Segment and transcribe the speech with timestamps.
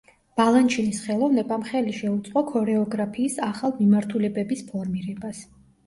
[0.39, 5.49] ბალანჩინის ხელოვნებამ ხელი შეუწყო ქორეოგრაფიის ახალ მიმართულებების ფორმირებას.